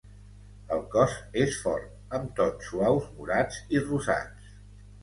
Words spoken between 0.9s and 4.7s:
cos és fort, amb tons suaus morats i rosats.